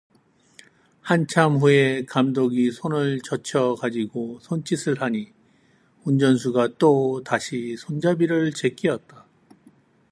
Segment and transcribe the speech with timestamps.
[1.01, 5.31] 한참 후에 감독이 손을 젖혀 가지고 손짓을 하니
[6.05, 9.27] 운전수가 또다시 손잡이를 제끼었다.